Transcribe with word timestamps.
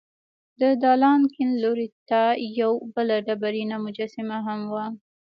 د 0.59 0.61
دالان 0.83 1.21
کیڼ 1.33 1.49
لور 1.63 1.79
ته 2.09 2.21
یوه 2.59 2.79
بله 2.95 3.15
ډبرینه 3.27 3.75
مجسمه 3.85 4.37
هم 4.47 4.61
وه. 4.73 4.85